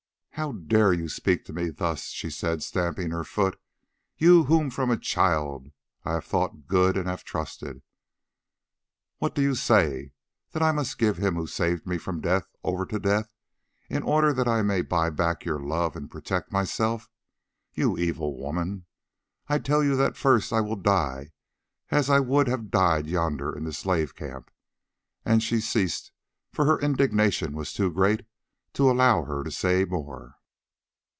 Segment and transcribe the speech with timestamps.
[0.35, 3.61] "How dare you speak to me thus?" she said, stamping her foot,
[4.17, 5.67] "you whom from a child
[6.03, 7.83] I have thought good and have trusted.
[9.19, 10.13] What do you say?
[10.51, 13.29] That I must give him who saved me from death over to death,
[13.87, 17.07] in order that I may buy back your love and protect myself.
[17.75, 18.87] You evil woman,
[19.47, 21.33] I tell you that first I will die
[21.91, 24.49] as I would have died yonder in the slave camp,"
[25.23, 26.11] and she ceased,
[26.51, 28.25] for her indignation was too great
[28.73, 30.35] to allow her to say more.